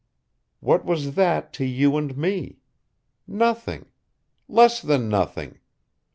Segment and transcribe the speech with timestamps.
[0.61, 2.57] What was that to you and me?
[3.27, 3.85] Nothing.
[4.47, 5.59] Less than nothing.